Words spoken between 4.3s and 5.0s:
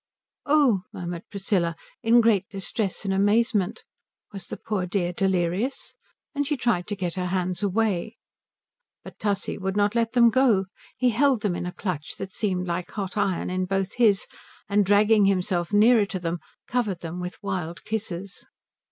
Was the poor